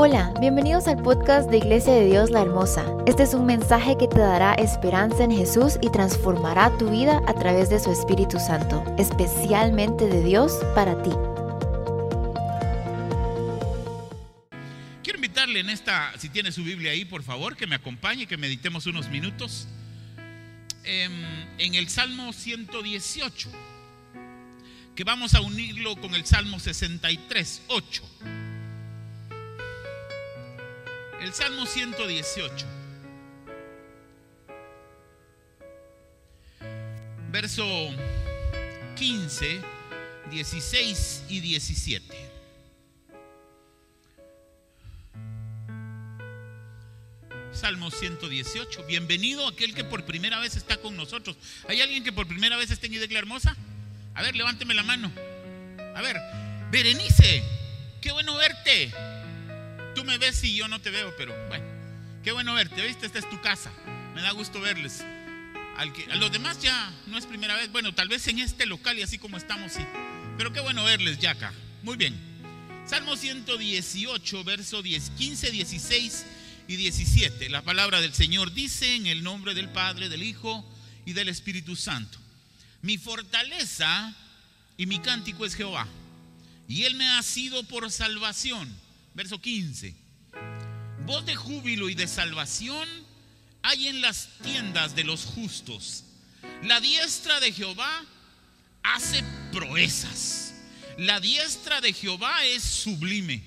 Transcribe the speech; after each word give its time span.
Hola, 0.00 0.32
bienvenidos 0.38 0.86
al 0.86 1.02
podcast 1.02 1.50
de 1.50 1.56
Iglesia 1.56 1.92
de 1.92 2.06
Dios 2.06 2.30
la 2.30 2.42
Hermosa. 2.42 2.86
Este 3.04 3.24
es 3.24 3.34
un 3.34 3.46
mensaje 3.46 3.96
que 3.98 4.06
te 4.06 4.20
dará 4.20 4.54
esperanza 4.54 5.24
en 5.24 5.32
Jesús 5.32 5.76
y 5.82 5.90
transformará 5.90 6.70
tu 6.78 6.88
vida 6.88 7.20
a 7.26 7.34
través 7.34 7.68
de 7.68 7.80
su 7.80 7.90
Espíritu 7.90 8.38
Santo, 8.38 8.84
especialmente 8.96 10.06
de 10.06 10.22
Dios 10.22 10.52
para 10.76 11.02
ti. 11.02 11.10
Quiero 15.02 15.18
invitarle 15.18 15.58
en 15.58 15.68
esta, 15.68 16.16
si 16.16 16.28
tiene 16.28 16.52
su 16.52 16.62
Biblia 16.62 16.92
ahí, 16.92 17.04
por 17.04 17.24
favor, 17.24 17.56
que 17.56 17.66
me 17.66 17.74
acompañe, 17.74 18.28
que 18.28 18.36
meditemos 18.36 18.86
unos 18.86 19.08
minutos 19.08 19.66
em, 20.84 21.12
en 21.58 21.74
el 21.74 21.88
Salmo 21.88 22.32
118, 22.32 23.50
que 24.94 25.02
vamos 25.02 25.34
a 25.34 25.40
unirlo 25.40 25.96
con 25.96 26.14
el 26.14 26.24
Salmo 26.24 26.60
63, 26.60 27.62
8. 27.66 28.47
El 31.20 31.34
Salmo 31.34 31.66
118. 31.66 32.66
Verso 37.30 37.66
15, 38.94 39.60
16 40.30 41.24
y 41.28 41.40
17. 41.40 42.30
Salmo 47.52 47.90
118. 47.90 48.84
Bienvenido 48.84 49.48
aquel 49.48 49.74
que 49.74 49.82
por 49.82 50.04
primera 50.04 50.38
vez 50.38 50.54
está 50.54 50.76
con 50.76 50.96
nosotros. 50.96 51.36
¿Hay 51.66 51.80
alguien 51.80 52.04
que 52.04 52.12
por 52.12 52.28
primera 52.28 52.56
vez 52.56 52.70
está 52.70 52.86
en 52.86 52.94
Idecla 52.94 53.18
Hermosa? 53.18 53.56
A 54.14 54.22
ver, 54.22 54.36
levánteme 54.36 54.72
la 54.72 54.84
mano. 54.84 55.10
A 55.96 56.00
ver, 56.00 56.16
Berenice, 56.70 57.42
qué 58.00 58.12
bueno 58.12 58.36
verte. 58.36 58.92
Tú 59.94 60.04
me 60.04 60.18
ves 60.18 60.42
y 60.44 60.54
yo 60.54 60.68
no 60.68 60.80
te 60.80 60.90
veo, 60.90 61.14
pero 61.16 61.34
bueno, 61.48 61.64
qué 62.22 62.32
bueno 62.32 62.54
verte, 62.54 62.86
¿viste? 62.86 63.06
Esta 63.06 63.18
es 63.18 63.28
tu 63.28 63.40
casa. 63.40 63.70
Me 64.14 64.22
da 64.22 64.30
gusto 64.32 64.60
verles. 64.60 65.04
Al 65.76 65.92
que, 65.92 66.10
a 66.10 66.16
los 66.16 66.32
demás 66.32 66.60
ya 66.60 66.92
no 67.06 67.18
es 67.18 67.26
primera 67.26 67.56
vez. 67.56 67.70
Bueno, 67.70 67.94
tal 67.94 68.08
vez 68.08 68.26
en 68.28 68.38
este 68.40 68.66
local 68.66 68.98
y 68.98 69.02
así 69.02 69.18
como 69.18 69.36
estamos, 69.36 69.72
sí. 69.72 69.82
Pero 70.36 70.52
qué 70.52 70.60
bueno 70.60 70.84
verles 70.84 71.18
ya 71.18 71.32
acá. 71.32 71.52
Muy 71.82 71.96
bien. 71.96 72.16
Salmo 72.86 73.16
118, 73.16 74.44
verso 74.44 74.82
10, 74.82 75.10
15, 75.10 75.50
16 75.50 76.26
y 76.68 76.76
17. 76.76 77.48
La 77.48 77.62
palabra 77.62 78.00
del 78.00 78.14
Señor 78.14 78.52
dice 78.52 78.94
en 78.94 79.06
el 79.06 79.22
nombre 79.22 79.54
del 79.54 79.68
Padre, 79.68 80.08
del 80.08 80.22
Hijo 80.22 80.64
y 81.04 81.12
del 81.12 81.28
Espíritu 81.28 81.76
Santo. 81.76 82.18
Mi 82.82 82.98
fortaleza 82.98 84.14
y 84.76 84.86
mi 84.86 85.00
cántico 85.00 85.44
es 85.44 85.54
Jehová. 85.54 85.86
Y 86.68 86.84
Él 86.84 86.94
me 86.94 87.08
ha 87.08 87.22
sido 87.22 87.62
por 87.64 87.90
salvación 87.90 88.68
verso 89.18 89.40
15. 89.40 89.96
Voz 91.04 91.26
de 91.26 91.34
júbilo 91.34 91.88
y 91.88 91.94
de 91.94 92.06
salvación 92.06 92.88
hay 93.62 93.88
en 93.88 94.00
las 94.00 94.28
tiendas 94.44 94.94
de 94.94 95.02
los 95.02 95.24
justos. 95.24 96.04
La 96.62 96.80
diestra 96.80 97.40
de 97.40 97.52
Jehová 97.52 98.04
hace 98.84 99.24
proezas. 99.50 100.54
La 100.98 101.18
diestra 101.18 101.80
de 101.80 101.92
Jehová 101.92 102.44
es 102.44 102.62
sublime. 102.62 103.42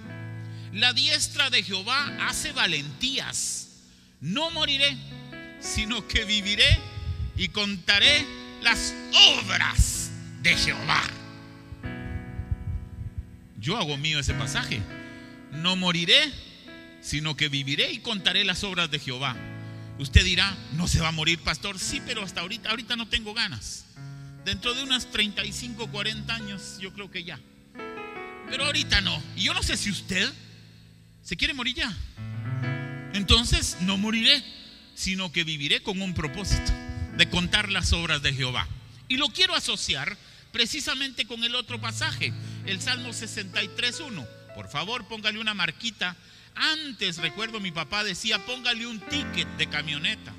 La 0.73 0.91
diestra 0.91 1.49
de 1.49 1.63
Jehová 1.63 2.17
hace 2.27 2.51
valentías. 2.51 3.69
No 4.19 4.51
moriré, 4.51 4.97
sino 5.61 6.05
que 6.05 6.25
viviré 6.25 6.79
y 7.37 7.47
contaré 7.47 8.25
las 8.61 8.93
obras 9.39 10.11
de 10.41 10.53
Jehová. 10.53 11.01
Yo 13.57 13.77
hago 13.77 13.95
mío 13.95 14.19
ese 14.19 14.33
pasaje 14.33 14.81
no 15.51 15.75
moriré, 15.75 16.31
sino 17.01 17.35
que 17.35 17.49
viviré 17.49 17.91
y 17.91 17.99
contaré 17.99 18.43
las 18.43 18.63
obras 18.63 18.89
de 18.89 18.99
Jehová. 18.99 19.35
Usted 19.99 20.23
dirá, 20.23 20.55
no 20.73 20.87
se 20.87 20.99
va 20.99 21.09
a 21.09 21.11
morir, 21.11 21.39
pastor. 21.39 21.77
Sí, 21.77 22.01
pero 22.05 22.23
hasta 22.23 22.41
ahorita, 22.41 22.69
ahorita 22.69 22.95
no 22.95 23.07
tengo 23.07 23.33
ganas. 23.33 23.85
Dentro 24.45 24.73
de 24.73 24.83
unas 24.83 25.11
35, 25.11 25.91
40 25.91 26.33
años, 26.33 26.77
yo 26.79 26.93
creo 26.93 27.11
que 27.11 27.23
ya. 27.23 27.39
Pero 28.49 28.65
ahorita 28.65 29.01
no. 29.01 29.21
Y 29.35 29.43
yo 29.43 29.53
no 29.53 29.61
sé 29.61 29.77
si 29.77 29.91
usted 29.91 30.31
se 31.21 31.37
quiere 31.37 31.53
morir 31.53 31.75
ya. 31.75 31.97
Entonces 33.13 33.77
no 33.81 33.97
moriré, 33.97 34.43
sino 34.95 35.31
que 35.31 35.43
viviré 35.43 35.83
con 35.83 36.01
un 36.01 36.13
propósito 36.13 36.71
de 37.17 37.29
contar 37.29 37.69
las 37.69 37.93
obras 37.93 38.21
de 38.21 38.33
Jehová. 38.33 38.67
Y 39.07 39.17
lo 39.17 39.27
quiero 39.27 39.55
asociar 39.55 40.17
precisamente 40.51 41.25
con 41.25 41.43
el 41.43 41.55
otro 41.55 41.79
pasaje, 41.79 42.33
el 42.65 42.81
Salmo 42.81 43.09
63.1 43.09 44.40
por 44.55 44.69
favor, 44.69 45.07
póngale 45.07 45.39
una 45.39 45.53
marquita. 45.53 46.15
Antes, 46.55 47.17
recuerdo, 47.17 47.59
mi 47.59 47.71
papá 47.71 48.03
decía, 48.03 48.45
póngale 48.45 48.85
un 48.85 48.99
ticket 48.99 49.47
de 49.57 49.69
camioneta. 49.69 50.33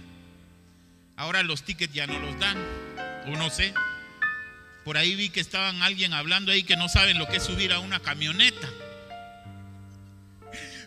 Ahora 1.16 1.42
los 1.42 1.62
tickets 1.62 1.92
ya 1.92 2.06
no 2.06 2.18
los 2.18 2.38
dan, 2.38 2.56
o 3.26 3.30
no 3.36 3.50
sé. 3.50 3.74
Por 4.84 4.96
ahí 4.96 5.14
vi 5.14 5.30
que 5.30 5.40
estaban 5.40 5.82
alguien 5.82 6.12
hablando 6.12 6.52
ahí 6.52 6.64
que 6.64 6.76
no 6.76 6.88
saben 6.88 7.18
lo 7.18 7.28
que 7.28 7.36
es 7.36 7.44
subir 7.44 7.72
a 7.72 7.78
una 7.78 8.00
camioneta. 8.00 8.68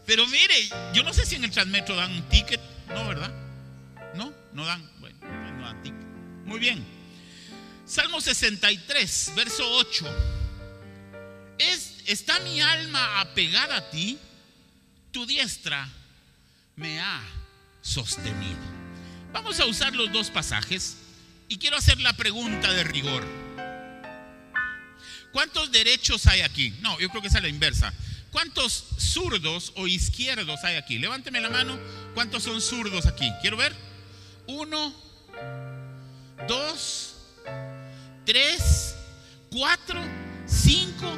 Pero 0.05 0.27
mire, 0.27 0.69
yo 0.93 1.03
no 1.03 1.13
sé 1.13 1.25
si 1.25 1.35
en 1.35 1.45
el 1.45 1.51
Transmetro 1.51 1.95
dan 1.95 2.11
un 2.11 2.23
ticket, 2.29 2.59
¿no, 2.89 3.07
verdad? 3.07 3.31
No, 4.13 4.33
no 4.53 4.65
dan, 4.65 4.87
bueno, 4.99 5.17
no 5.57 5.65
dan 5.65 5.81
ticket. 5.81 6.05
Muy 6.45 6.59
bien. 6.59 6.85
Salmo 7.85 8.19
63, 8.19 9.33
verso 9.35 9.63
8. 9.77 10.34
Es 11.57 11.95
¿está 12.05 12.39
mi 12.39 12.61
alma 12.61 13.21
apegada 13.21 13.77
a 13.77 13.89
ti? 13.89 14.17
Tu 15.11 15.25
diestra 15.25 15.87
me 16.75 16.99
ha 16.99 17.21
sostenido. 17.81 18.59
Vamos 19.31 19.59
a 19.59 19.65
usar 19.65 19.95
los 19.95 20.11
dos 20.11 20.29
pasajes 20.29 20.97
y 21.47 21.57
quiero 21.57 21.77
hacer 21.77 21.99
la 21.99 22.13
pregunta 22.13 22.71
de 22.73 22.83
rigor. 22.83 23.25
¿Cuántos 25.31 25.71
derechos 25.71 26.27
hay 26.27 26.41
aquí? 26.41 26.73
No, 26.81 26.97
yo 26.99 27.09
creo 27.09 27.21
que 27.21 27.27
es 27.27 27.35
a 27.35 27.41
la 27.41 27.49
inversa. 27.49 27.93
¿Cuántos 28.31 28.85
zurdos 28.97 29.73
o 29.75 29.87
izquierdos 29.87 30.63
hay 30.63 30.75
aquí? 30.75 30.97
Levánteme 30.97 31.41
la 31.41 31.49
mano. 31.49 31.77
¿Cuántos 32.13 32.43
son 32.43 32.61
zurdos 32.61 33.05
aquí? 33.05 33.31
Quiero 33.41 33.57
ver. 33.57 33.75
Uno, 34.47 34.93
dos, 36.47 37.15
tres, 38.25 38.95
cuatro, 39.49 40.01
cinco, 40.47 41.17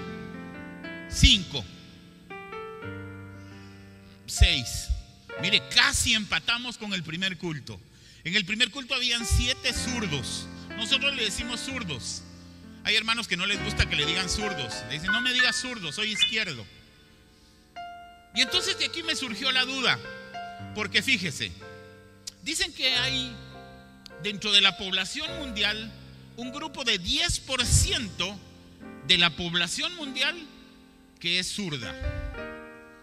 5. 1.19 1.65
6. 4.27 4.87
Mire, 5.41 5.63
casi 5.73 6.13
empatamos 6.13 6.77
con 6.77 6.93
el 6.93 7.03
primer 7.03 7.37
culto. 7.37 7.79
En 8.23 8.35
el 8.35 8.45
primer 8.45 8.69
culto 8.69 8.93
habían 8.93 9.25
siete 9.25 9.73
zurdos. 9.73 10.47
Nosotros 10.75 11.15
le 11.15 11.23
decimos 11.23 11.59
zurdos. 11.61 12.21
Hay 12.83 12.95
hermanos 12.95 13.27
que 13.27 13.35
no 13.35 13.45
les 13.45 13.63
gusta 13.63 13.89
que 13.89 13.95
le 13.95 14.05
digan 14.05 14.29
zurdos. 14.29 14.73
Le 14.89 14.93
dicen, 14.93 15.11
no 15.11 15.21
me 15.21 15.33
digas 15.33 15.55
zurdo, 15.55 15.91
soy 15.91 16.11
izquierdo. 16.11 16.65
Y 18.35 18.41
entonces 18.41 18.77
de 18.77 18.85
aquí 18.85 19.01
me 19.01 19.15
surgió 19.15 19.51
la 19.51 19.65
duda. 19.65 19.97
Porque 20.75 21.01
fíjese, 21.01 21.51
dicen 22.43 22.71
que 22.73 22.93
hay 22.93 23.35
dentro 24.21 24.51
de 24.51 24.61
la 24.61 24.77
población 24.77 25.27
mundial 25.39 25.91
un 26.35 26.51
grupo 26.51 26.83
de 26.83 27.01
10% 27.01 28.37
de 29.07 29.17
la 29.17 29.35
población 29.35 29.95
mundial 29.95 30.37
que 31.19 31.39
es 31.39 31.47
zurda. 31.47 31.93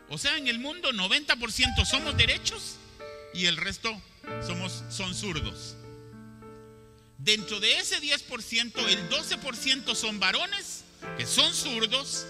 O 0.09 0.19
sea, 0.19 0.37
en 0.37 0.49
el 0.49 0.59
mundo 0.59 0.93
90% 0.93 1.85
somos 1.85 2.17
derechos 2.17 2.77
y 3.33 3.47
el 3.47 3.57
resto 3.57 4.01
somos, 4.47 4.85
son 4.91 5.15
zurdos. 5.15 5.77
Dentro 7.19 7.59
de 7.59 7.79
ese 7.79 8.01
10%, 8.01 8.89
el 8.89 9.09
12% 9.09 9.95
son 9.95 10.21
varones, 10.21 10.85
que 11.17 11.27
son 11.27 11.53
zurdos, 11.55 12.27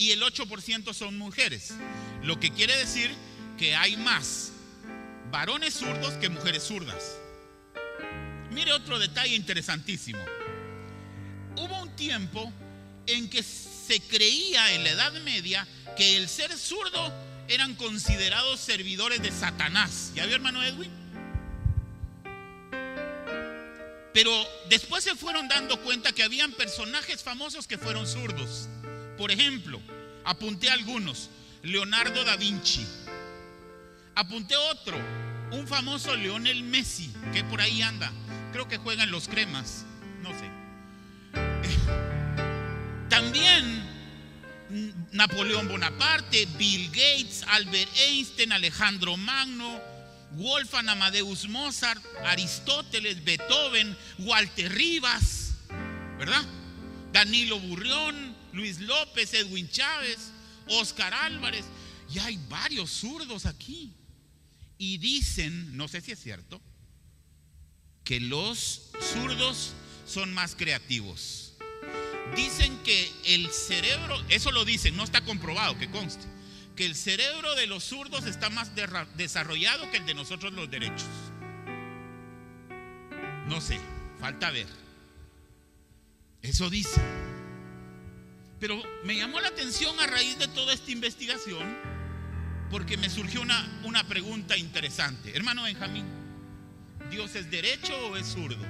y 0.00 0.12
el 0.12 0.22
8% 0.22 0.94
son 0.94 1.18
mujeres. 1.18 1.74
Lo 2.22 2.40
que 2.40 2.50
quiere 2.50 2.74
decir 2.76 3.10
que 3.58 3.76
hay 3.76 3.98
más 3.98 4.52
varones 5.30 5.74
zurdos 5.74 6.14
que 6.14 6.30
mujeres 6.30 6.62
zurdas. 6.64 7.18
Mire 8.50 8.72
otro 8.72 8.98
detalle 8.98 9.36
interesantísimo. 9.36 10.18
Hubo 11.56 11.82
un 11.82 11.94
tiempo 11.96 12.50
en 13.06 13.28
que 13.28 13.42
se 13.90 14.00
creía 14.00 14.72
en 14.72 14.84
la 14.84 14.90
Edad 14.90 15.12
Media 15.24 15.66
que 15.96 16.16
el 16.16 16.28
ser 16.28 16.56
zurdo 16.56 17.12
eran 17.48 17.74
considerados 17.74 18.60
servidores 18.60 19.20
de 19.20 19.32
Satanás. 19.32 20.12
¿Ya 20.14 20.26
vio 20.26 20.36
hermano 20.36 20.62
Edwin? 20.62 20.92
Pero 24.14 24.30
después 24.68 25.02
se 25.02 25.16
fueron 25.16 25.48
dando 25.48 25.82
cuenta 25.82 26.12
que 26.12 26.22
habían 26.22 26.52
personajes 26.52 27.24
famosos 27.24 27.66
que 27.66 27.78
fueron 27.78 28.06
zurdos. 28.06 28.68
Por 29.18 29.32
ejemplo, 29.32 29.80
apunté 30.24 30.70
algunos. 30.70 31.28
Leonardo 31.64 32.22
da 32.22 32.36
Vinci. 32.36 32.86
Apunté 34.14 34.54
otro, 34.56 34.96
un 35.50 35.66
famoso 35.66 36.14
Leonel 36.14 36.62
Messi, 36.62 37.12
que 37.32 37.42
por 37.42 37.60
ahí 37.60 37.82
anda. 37.82 38.12
Creo 38.52 38.68
que 38.68 38.78
juega 38.78 39.02
en 39.02 39.10
los 39.10 39.26
cremas. 39.26 39.84
No 40.22 40.30
sé. 40.30 40.59
También 43.10 43.82
Napoleón 45.12 45.68
Bonaparte, 45.68 46.46
Bill 46.56 46.88
Gates, 46.90 47.42
Albert 47.48 47.90
Einstein, 48.08 48.52
Alejandro 48.52 49.16
Magno, 49.16 49.80
Wolfgang 50.32 50.88
Amadeus 50.88 51.48
Mozart, 51.48 52.02
Aristóteles, 52.24 53.22
Beethoven, 53.24 53.96
Walter 54.20 54.72
Rivas, 54.72 55.54
¿verdad? 56.18 56.44
Danilo 57.12 57.58
Burrión, 57.58 58.36
Luis 58.52 58.78
López, 58.78 59.34
Edwin 59.34 59.68
Chávez, 59.68 60.30
Oscar 60.68 61.12
Álvarez. 61.12 61.64
Y 62.14 62.20
hay 62.20 62.38
varios 62.48 62.90
zurdos 62.90 63.44
aquí. 63.46 63.92
Y 64.78 64.98
dicen, 64.98 65.76
no 65.76 65.88
sé 65.88 66.00
si 66.00 66.12
es 66.12 66.22
cierto, 66.22 66.62
que 68.04 68.20
los 68.20 68.90
zurdos 69.12 69.72
son 70.06 70.32
más 70.32 70.54
creativos. 70.54 71.49
Dicen 72.36 72.78
que 72.84 73.12
el 73.24 73.50
cerebro, 73.50 74.20
eso 74.28 74.52
lo 74.52 74.64
dicen, 74.64 74.96
no 74.96 75.04
está 75.04 75.22
comprobado, 75.22 75.76
que 75.78 75.90
conste, 75.90 76.24
que 76.76 76.86
el 76.86 76.94
cerebro 76.94 77.54
de 77.54 77.66
los 77.66 77.84
zurdos 77.84 78.24
está 78.26 78.50
más 78.50 78.70
desarrollado 79.16 79.90
que 79.90 79.98
el 79.98 80.06
de 80.06 80.14
nosotros 80.14 80.52
los 80.52 80.70
derechos. 80.70 81.08
No 83.48 83.60
sé, 83.60 83.80
falta 84.20 84.50
ver. 84.50 84.68
Eso 86.42 86.70
dice. 86.70 87.00
Pero 88.60 88.80
me 89.04 89.16
llamó 89.16 89.40
la 89.40 89.48
atención 89.48 89.98
a 89.98 90.06
raíz 90.06 90.38
de 90.38 90.46
toda 90.48 90.72
esta 90.72 90.90
investigación 90.90 91.76
porque 92.70 92.96
me 92.96 93.10
surgió 93.10 93.40
una, 93.40 93.80
una 93.84 94.06
pregunta 94.06 94.56
interesante. 94.56 95.36
Hermano 95.36 95.64
Benjamín, 95.64 96.04
¿Dios 97.10 97.34
es 97.34 97.50
derecho 97.50 97.92
o 98.06 98.16
es 98.16 98.28
zurdo? 98.28 98.64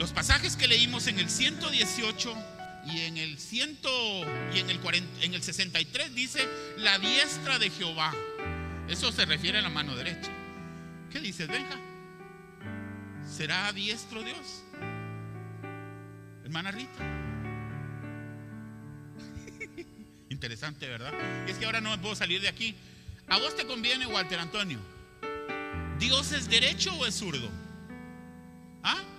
Los 0.00 0.12
pasajes 0.12 0.56
que 0.56 0.66
leímos 0.66 1.08
en 1.08 1.18
el 1.18 1.28
118 1.28 2.34
y 2.86 3.00
en 3.00 3.18
el 3.18 3.38
100 3.38 3.80
y 4.54 4.58
en 4.60 4.70
el, 4.70 4.80
en 5.20 5.34
el 5.34 5.42
63 5.42 6.14
dice 6.14 6.48
la 6.78 6.98
diestra 6.98 7.58
de 7.58 7.68
Jehová. 7.68 8.10
Eso 8.88 9.12
se 9.12 9.26
refiere 9.26 9.58
a 9.58 9.60
la 9.60 9.68
mano 9.68 9.94
derecha. 9.94 10.30
¿Qué 11.12 11.20
dices, 11.20 11.48
Benja? 11.48 11.78
¿Será 13.30 13.70
diestro 13.74 14.22
Dios? 14.22 14.62
Hermana 16.44 16.70
Rita. 16.70 17.04
Interesante, 20.30 20.88
¿verdad? 20.88 21.12
Y 21.46 21.50
es 21.50 21.58
que 21.58 21.66
ahora 21.66 21.82
no 21.82 22.00
puedo 22.00 22.16
salir 22.16 22.40
de 22.40 22.48
aquí. 22.48 22.74
¿A 23.28 23.36
vos 23.36 23.54
te 23.54 23.66
conviene, 23.66 24.06
Walter 24.06 24.38
Antonio? 24.38 24.78
¿Dios 25.98 26.32
es 26.32 26.48
derecho 26.48 26.90
o 26.94 27.04
es 27.04 27.16
zurdo? 27.16 27.50
¿Ah? 28.82 29.09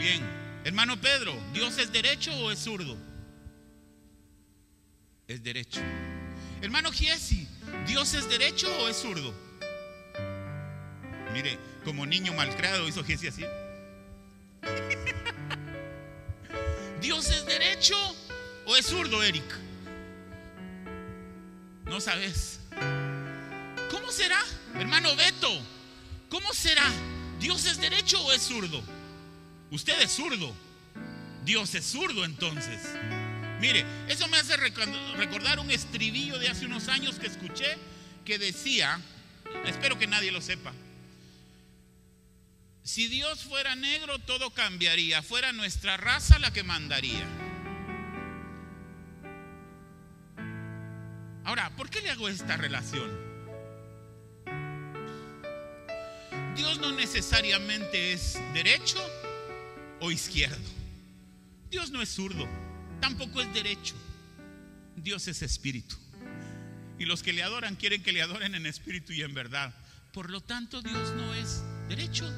Bien. 0.00 0.22
Hermano 0.64 1.00
Pedro, 1.00 1.34
¿Dios 1.52 1.78
es 1.78 1.92
derecho 1.92 2.32
o 2.38 2.50
es 2.50 2.58
zurdo? 2.58 2.96
Es 5.28 5.42
derecho. 5.42 5.80
Hermano 6.62 6.90
Giesi, 6.90 7.46
¿Dios 7.86 8.14
es 8.14 8.28
derecho 8.28 8.68
o 8.80 8.88
es 8.88 8.96
zurdo? 8.96 9.32
Mire, 11.32 11.58
como 11.84 12.06
niño 12.06 12.32
malcriado 12.32 12.88
hizo 12.88 13.04
Giesi 13.04 13.28
así. 13.28 13.44
¿Dios 17.00 17.28
es 17.28 17.46
derecho 17.46 17.96
o 18.66 18.76
es 18.76 18.86
zurdo, 18.86 19.22
Eric? 19.22 19.44
No 21.84 22.00
sabes. 22.00 22.60
¿Cómo 23.90 24.10
será, 24.10 24.40
hermano 24.74 25.14
Beto? 25.16 25.50
¿Cómo 26.28 26.52
será? 26.52 26.84
¿Dios 27.38 27.64
es 27.66 27.80
derecho 27.80 28.22
o 28.24 28.32
es 28.32 28.42
zurdo? 28.42 28.82
Usted 29.70 30.00
es 30.00 30.12
zurdo. 30.12 30.54
Dios 31.44 31.74
es 31.74 31.84
zurdo 31.84 32.24
entonces. 32.24 32.80
Mire, 33.60 33.84
eso 34.08 34.26
me 34.28 34.36
hace 34.38 34.56
recordar 34.56 35.58
un 35.58 35.70
estribillo 35.70 36.38
de 36.38 36.48
hace 36.48 36.66
unos 36.66 36.88
años 36.88 37.18
que 37.18 37.26
escuché 37.26 37.76
que 38.24 38.38
decía, 38.38 39.00
espero 39.66 39.98
que 39.98 40.06
nadie 40.06 40.30
lo 40.30 40.40
sepa, 40.40 40.72
si 42.82 43.06
Dios 43.06 43.44
fuera 43.44 43.76
negro, 43.76 44.18
todo 44.18 44.50
cambiaría. 44.50 45.22
Fuera 45.22 45.52
nuestra 45.52 45.96
raza 45.96 46.38
la 46.38 46.52
que 46.52 46.64
mandaría. 46.64 47.24
Ahora, 51.44 51.70
¿por 51.76 51.90
qué 51.90 52.00
le 52.00 52.10
hago 52.10 52.28
esta 52.28 52.56
relación? 52.56 53.10
Dios 56.56 56.78
no 56.78 56.92
necesariamente 56.92 58.12
es 58.12 58.38
derecho 58.54 58.98
o 60.00 60.10
izquierdo. 60.10 60.68
Dios 61.70 61.90
no 61.90 62.02
es 62.02 62.08
zurdo, 62.08 62.48
tampoco 63.00 63.40
es 63.40 63.52
derecho. 63.54 63.94
Dios 64.96 65.28
es 65.28 65.42
espíritu. 65.42 65.96
Y 66.98 67.06
los 67.06 67.22
que 67.22 67.32
le 67.32 67.42
adoran 67.42 67.76
quieren 67.76 68.02
que 68.02 68.12
le 68.12 68.22
adoren 68.22 68.54
en 68.54 68.66
espíritu 68.66 69.12
y 69.12 69.22
en 69.22 69.32
verdad. 69.32 69.74
Por 70.12 70.28
lo 70.30 70.40
tanto, 70.40 70.82
Dios 70.82 71.12
no 71.14 71.34
es 71.34 71.62
derecho 71.88 72.30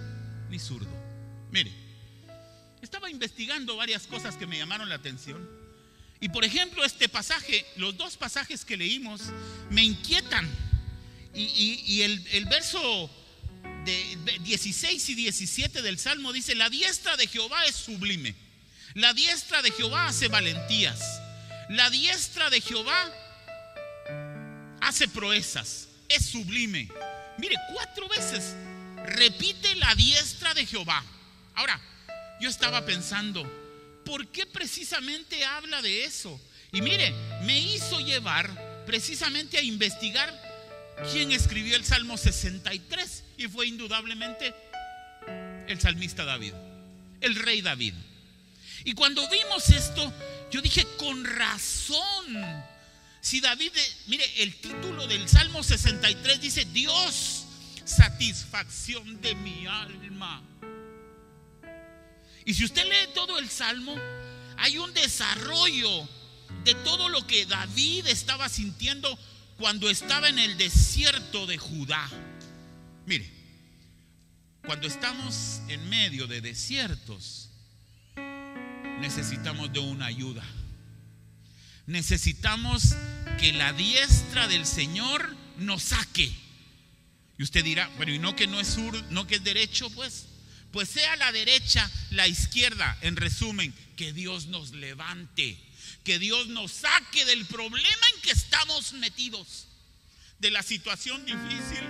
ni 0.51 0.59
zurdo. 0.59 0.91
Mire, 1.51 1.73
estaba 2.83 3.11
investigando 3.11 3.77
varias 3.77 4.07
cosas 4.07 4.37
que 4.37 4.47
me 4.47 4.59
llamaron 4.59 4.89
la 4.89 4.97
atención. 4.97 5.49
Y 6.21 6.29
por 6.29 6.45
ejemplo, 6.45 6.85
este 6.85 7.09
pasaje, 7.09 7.67
los 7.77 7.97
dos 7.97 8.17
pasajes 8.17 8.65
que 8.65 8.77
leímos, 8.77 9.23
me 9.71 9.83
inquietan. 9.83 10.49
Y, 11.35 12.03
el, 12.03 12.27
el 12.33 12.45
verso 12.45 13.11
de 13.85 14.39
16 14.43 15.09
y 15.09 15.15
17 15.15 15.83
del 15.83 15.99
Salmo 15.99 16.33
dice, 16.33 16.55
la 16.55 16.71
diestra 16.71 17.17
de 17.17 17.27
Jehová 17.27 17.65
es 17.67 17.77
sublime. 17.77 18.35
La 18.95 19.13
diestra 19.15 19.63
de 19.63 19.71
Jehová 19.71 20.09
hace 20.09 20.29
valentías. 20.29 21.01
La 21.69 21.91
diestra 21.91 22.51
de 22.51 22.61
Jehová 22.61 23.11
hace 24.81 25.09
proezas. 25.09 25.89
Es 26.09 26.27
sublime. 26.27 26.89
Mire, 27.39 27.57
cuatro 27.73 28.09
veces 28.09 28.55
repite 29.05 29.75
la 29.77 29.95
diestra 29.95 30.55
de 30.55 30.67
Jehová. 30.67 31.03
Ahora, 31.55 31.81
yo 32.41 32.49
estaba 32.49 32.85
pensando, 32.85 33.45
¿por 34.05 34.29
qué 34.29 34.47
precisamente 34.47 35.45
habla 35.45 35.81
de 35.81 36.05
eso? 36.05 36.41
Y 36.73 36.83
mire, 36.83 37.13
me 37.43 37.59
hizo 37.59 38.01
llevar 38.01 38.85
precisamente 38.87 39.59
a 39.59 39.63
investigar 39.63 40.31
quién 41.13 41.33
escribió 41.33 41.77
el 41.77 41.85
Salmo 41.85 42.17
63 42.17 43.22
y 43.37 43.49
fue 43.49 43.67
indudablemente 43.67 44.55
el 45.69 45.81
salmista 45.81 46.25
David, 46.25 46.55
el 47.21 47.35
rey 47.37 47.61
David. 47.63 47.95
Y 48.85 48.95
cuando 48.95 49.29
vimos 49.29 49.69
esto, 49.71 50.13
yo 50.51 50.61
dije, 50.61 50.87
con 50.99 51.25
razón, 51.25 52.65
si 53.21 53.41
David, 53.41 53.73
mire, 54.07 54.25
el 54.43 54.55
título 54.57 55.07
del 55.07 55.29
Salmo 55.29 55.63
63 55.63 56.41
dice, 56.41 56.65
Dios 56.67 57.47
satisfacción 57.85 59.21
de 59.21 59.35
mi 59.37 59.67
alma. 59.67 60.43
Y 62.45 62.55
si 62.55 62.65
usted 62.65 62.85
lee 62.85 63.13
todo 63.15 63.39
el 63.39 63.49
Salmo, 63.49 63.95
hay 64.59 64.79
un 64.79 64.93
desarrollo 64.95 66.09
de 66.65 66.75
todo 66.77 67.09
lo 67.09 67.27
que 67.27 67.47
David 67.47 68.07
estaba 68.07 68.49
sintiendo 68.49 69.19
cuando 69.59 69.89
estaba 69.89 70.29
en 70.29 70.39
el 70.39 70.57
desierto 70.59 71.47
de 71.47 71.59
Judá. 71.59 72.09
Mire, 73.07 73.29
cuando 74.65 74.87
estamos 74.87 75.61
en 75.69 75.89
medio 75.89 76.27
de 76.27 76.41
desiertos, 76.41 77.51
necesitamos 79.01 79.73
de 79.73 79.81
una 79.81 80.07
ayuda. 80.07 80.45
Necesitamos 81.87 82.95
que 83.41 83.53
la 83.53 83.73
diestra 83.73 84.47
del 84.47 84.67
Señor 84.67 85.37
nos 85.59 85.83
saque. 85.83 86.33
Y 87.39 87.43
usted 87.43 87.65
dirá, 87.65 87.89
bueno, 87.97 88.13
¿y 88.13 88.19
no 88.21 88.37
que 88.37 88.47
no 88.47 88.61
es 88.61 88.69
sur, 88.69 88.95
no 89.11 89.27
que 89.27 89.37
es 89.37 89.45
derecho? 89.45 89.91
Pues, 89.91 90.27
pues 90.71 90.89
sea 90.89 91.17
la 91.17 91.33
derecha, 91.33 91.91
la 92.11 92.29
izquierda, 92.29 92.97
en 93.01 93.17
resumen, 93.17 93.75
que 93.97 94.13
Dios 94.13 94.47
nos 94.47 94.71
levante, 94.71 95.59
que 96.05 96.21
Dios 96.21 96.47
nos 96.49 96.71
saque 96.71 97.25
del 97.25 97.45
problema 97.47 98.07
en 98.15 98.23
que 98.23 98.31
estamos 98.31 98.93
metidos, 98.93 99.67
de 100.39 100.53
la 100.53 100.63
situación 100.63 101.25
difícil, 101.27 101.83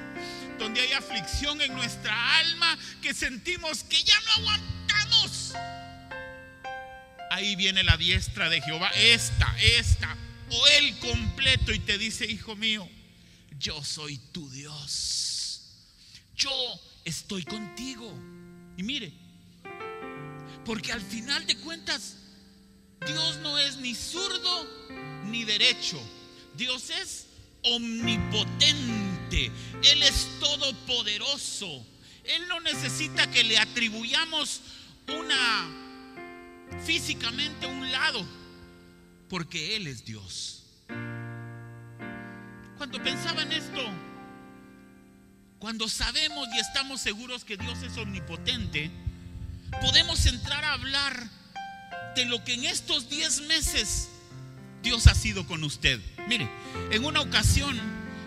donde 0.58 0.80
hay 0.80 0.92
aflicción 0.92 1.60
en 1.60 1.74
nuestra 1.74 2.38
alma, 2.38 2.78
que 3.00 3.14
sentimos 3.14 3.84
que 3.84 4.02
ya 4.02 4.18
no 4.20 4.32
aguantamos. 4.32 5.54
Ahí 7.30 7.56
viene 7.56 7.82
la 7.82 7.96
diestra 7.96 8.48
de 8.50 8.60
Jehová, 8.60 8.90
esta, 8.94 9.54
esta, 9.60 10.16
o 10.50 10.66
el 10.78 10.98
completo, 10.98 11.72
y 11.72 11.78
te 11.78 11.96
dice, 11.98 12.26
hijo 12.26 12.56
mío, 12.56 12.88
yo 13.58 13.82
soy 13.82 14.18
tu 14.32 14.50
Dios 14.50 15.12
yo 16.42 16.80
estoy 17.04 17.44
contigo. 17.44 18.12
Y 18.76 18.82
mire, 18.82 19.12
porque 20.64 20.92
al 20.92 21.00
final 21.00 21.46
de 21.46 21.56
cuentas, 21.58 22.16
Dios 23.06 23.38
no 23.38 23.58
es 23.58 23.76
ni 23.76 23.94
zurdo 23.94 24.66
ni 25.26 25.44
derecho. 25.44 26.00
Dios 26.56 26.90
es 26.90 27.26
omnipotente. 27.62 29.01
Él 29.32 30.02
es 30.02 30.28
todopoderoso. 30.40 31.86
Él 32.24 32.46
no 32.48 32.60
necesita 32.60 33.30
que 33.30 33.44
le 33.44 33.58
atribuyamos 33.58 34.60
una 35.08 35.82
físicamente 36.84 37.66
un 37.66 37.90
lado, 37.90 38.24
porque 39.28 39.76
Él 39.76 39.86
es 39.86 40.04
Dios. 40.04 40.64
Cuando 42.76 43.02
pensaba 43.02 43.42
en 43.42 43.52
esto, 43.52 43.82
cuando 45.58 45.88
sabemos 45.88 46.48
y 46.54 46.58
estamos 46.58 47.00
seguros 47.00 47.44
que 47.44 47.56
Dios 47.56 47.82
es 47.82 47.96
omnipotente, 47.96 48.90
podemos 49.80 50.26
entrar 50.26 50.64
a 50.64 50.72
hablar 50.74 51.28
de 52.16 52.26
lo 52.26 52.44
que 52.44 52.54
en 52.54 52.64
estos 52.64 53.08
10 53.08 53.42
meses 53.42 54.08
Dios 54.82 55.06
ha 55.06 55.14
sido 55.14 55.46
con 55.46 55.62
usted. 55.64 56.00
Mire, 56.28 56.48
en 56.90 57.04
una 57.04 57.20
ocasión, 57.20 57.78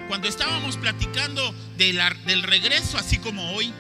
cuando 0.08 0.28
estábamos 0.28 0.78
platicando 0.78 1.54
del 1.78 2.44
regreso, 2.44 2.98
así 2.98 3.18
como 3.18 3.54
hoy, 3.54 3.74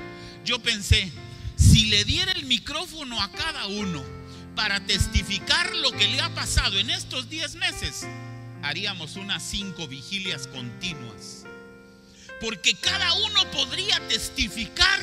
yo 0.43 0.59
pensé, 0.59 1.11
si 1.55 1.85
le 1.85 2.03
diera 2.03 2.31
el 2.33 2.45
micrófono 2.45 3.21
a 3.21 3.31
cada 3.31 3.67
uno 3.67 4.03
para 4.55 4.85
testificar 4.85 5.75
lo 5.75 5.91
que 5.91 6.07
le 6.07 6.21
ha 6.21 6.33
pasado 6.33 6.79
en 6.79 6.89
estos 6.89 7.29
10 7.29 7.55
meses, 7.55 8.05
haríamos 8.63 9.15
unas 9.15 9.43
cinco 9.43 9.87
vigilias 9.87 10.47
continuas. 10.47 11.45
Porque 12.41 12.73
cada 12.75 13.13
uno 13.13 13.51
podría 13.51 13.99
testificar 14.07 14.99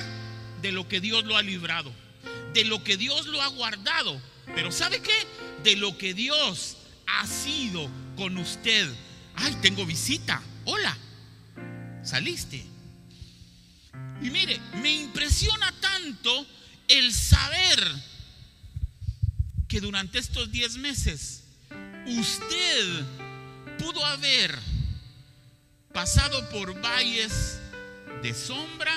de 0.61 0.73
lo 0.73 0.89
que 0.89 1.01
Dios 1.01 1.25
lo 1.25 1.37
ha 1.37 1.43
librado, 1.43 1.93
de 2.53 2.65
lo 2.65 2.83
que 2.85 2.97
Dios 2.97 3.27
lo 3.27 3.41
ha 3.41 3.47
guardado. 3.49 4.21
Pero 4.55 4.71
¿sabe 4.71 5.01
qué? 5.01 5.27
De 5.63 5.77
lo 5.77 5.97
que 5.97 6.15
Dios 6.15 6.77
ha 7.07 7.27
sido 7.27 7.89
con 8.17 8.37
usted. 8.37 8.93
Ay, 9.37 9.57
tengo 9.63 9.87
visita. 9.87 10.43
Hola. 10.65 10.97
Saliste. 12.03 12.65
Y 14.21 14.31
mire, 14.31 14.61
me 14.83 14.93
impresiona 14.93 15.73
tanto 15.81 16.47
el 16.89 17.13
saber 17.13 17.79
que 19.69 19.81
durante 19.81 20.19
estos 20.19 20.51
10 20.51 20.77
meses 20.79 21.45
usted 22.07 23.05
pudo 23.79 24.05
haber 24.05 24.59
pasado 25.93 26.49
por 26.51 26.81
valles 26.83 27.59
de 28.23 28.35
sombra 28.35 28.95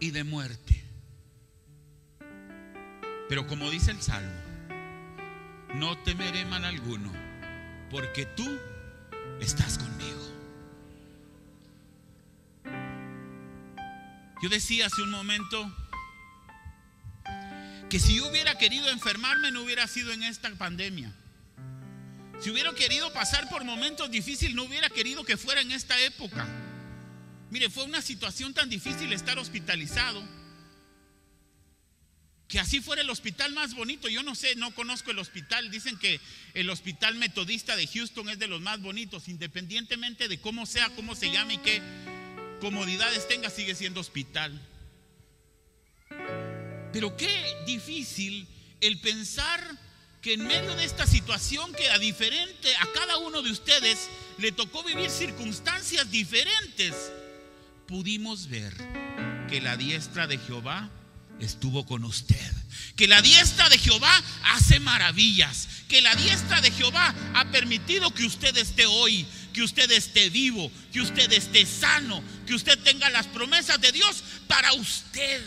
y 0.00 0.10
de 0.10 0.24
muerte. 0.24 0.84
Pero 3.28 3.46
como 3.46 3.70
dice 3.70 3.90
el 3.92 4.02
Salmo, 4.02 4.30
no 5.74 5.96
temeré 6.02 6.44
mal 6.44 6.64
alguno, 6.64 7.12
porque 7.90 8.26
tú 8.26 8.58
estás 9.40 9.78
conmigo. 9.78 10.21
Yo 14.42 14.48
decía 14.48 14.86
hace 14.86 15.00
un 15.02 15.10
momento 15.10 15.72
que 17.88 18.00
si 18.00 18.16
yo 18.16 18.26
hubiera 18.26 18.58
querido 18.58 18.90
enfermarme 18.90 19.52
no 19.52 19.62
hubiera 19.62 19.86
sido 19.86 20.10
en 20.10 20.24
esta 20.24 20.50
pandemia. 20.56 21.14
Si 22.40 22.50
hubiera 22.50 22.74
querido 22.74 23.12
pasar 23.12 23.48
por 23.48 23.64
momentos 23.64 24.10
difíciles, 24.10 24.56
no 24.56 24.64
hubiera 24.64 24.90
querido 24.90 25.22
que 25.24 25.36
fuera 25.36 25.60
en 25.60 25.70
esta 25.70 25.96
época. 26.00 26.44
Mire, 27.50 27.70
fue 27.70 27.84
una 27.84 28.02
situación 28.02 28.52
tan 28.52 28.68
difícil 28.68 29.12
estar 29.12 29.38
hospitalizado. 29.38 30.20
Que 32.48 32.58
así 32.58 32.80
fuera 32.80 33.02
el 33.02 33.10
hospital 33.10 33.52
más 33.52 33.74
bonito. 33.74 34.08
Yo 34.08 34.24
no 34.24 34.34
sé, 34.34 34.56
no 34.56 34.74
conozco 34.74 35.12
el 35.12 35.20
hospital. 35.20 35.70
Dicen 35.70 35.96
que 35.98 36.20
el 36.54 36.68
hospital 36.68 37.14
metodista 37.14 37.76
de 37.76 37.86
Houston 37.86 38.28
es 38.28 38.40
de 38.40 38.48
los 38.48 38.60
más 38.60 38.80
bonitos, 38.80 39.28
independientemente 39.28 40.26
de 40.26 40.40
cómo 40.40 40.66
sea, 40.66 40.90
cómo 40.96 41.14
se 41.14 41.30
llame 41.30 41.54
y 41.54 41.58
qué 41.58 41.80
comodidades 42.62 43.26
tenga, 43.26 43.50
sigue 43.50 43.74
siendo 43.74 43.98
hospital. 43.98 44.52
Pero 46.92 47.16
qué 47.16 47.56
difícil 47.66 48.46
el 48.80 49.00
pensar 49.00 49.60
que 50.20 50.34
en 50.34 50.46
medio 50.46 50.76
de 50.76 50.84
esta 50.84 51.04
situación 51.04 51.72
que 51.72 51.90
a 51.90 51.98
diferente 51.98 52.72
a 52.76 52.86
cada 52.94 53.18
uno 53.18 53.42
de 53.42 53.50
ustedes 53.50 54.08
le 54.38 54.52
tocó 54.52 54.84
vivir 54.84 55.10
circunstancias 55.10 56.08
diferentes, 56.12 56.94
pudimos 57.88 58.46
ver 58.48 58.72
que 59.50 59.60
la 59.60 59.76
diestra 59.76 60.28
de 60.28 60.38
Jehová 60.38 60.88
estuvo 61.40 61.84
con 61.84 62.04
usted. 62.04 62.52
Que 62.94 63.08
la 63.08 63.20
diestra 63.22 63.68
de 63.70 63.78
Jehová 63.78 64.22
hace 64.44 64.78
maravillas. 64.78 65.68
Que 65.88 66.00
la 66.00 66.14
diestra 66.14 66.60
de 66.60 66.70
Jehová 66.70 67.12
ha 67.34 67.50
permitido 67.50 68.14
que 68.14 68.24
usted 68.24 68.56
esté 68.56 68.86
hoy, 68.86 69.26
que 69.52 69.62
usted 69.62 69.90
esté 69.90 70.30
vivo, 70.30 70.70
que 70.92 71.00
usted 71.00 71.30
esté 71.32 71.66
sano, 71.66 72.22
que 72.46 72.54
usted 72.54 72.78
tenga 72.78 73.10
las 73.10 73.26
promesas 73.26 73.80
de 73.80 73.92
Dios 73.92 74.22
para 74.48 74.72
usted. 74.74 75.42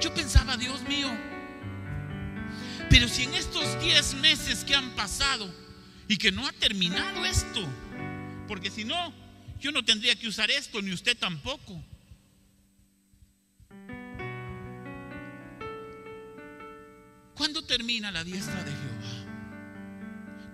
Yo 0.00 0.14
pensaba, 0.14 0.56
Dios 0.56 0.82
mío, 0.82 1.10
pero 2.88 3.08
si 3.08 3.24
en 3.24 3.34
estos 3.34 3.80
10 3.82 4.14
meses 4.14 4.64
que 4.64 4.74
han 4.74 4.90
pasado 4.94 5.52
y 6.08 6.16
que 6.16 6.30
no 6.30 6.46
ha 6.46 6.52
terminado 6.52 7.24
esto, 7.24 7.66
porque 8.46 8.70
si 8.70 8.84
no, 8.84 9.12
yo 9.60 9.72
no 9.72 9.84
tendría 9.84 10.14
que 10.16 10.28
usar 10.28 10.50
esto, 10.50 10.80
ni 10.80 10.92
usted 10.92 11.16
tampoco. 11.16 11.82
¿Cuándo 17.34 17.62
termina 17.64 18.12
la 18.12 18.22
diestra 18.22 18.62
de 18.62 18.70
Jehová? 18.70 19.23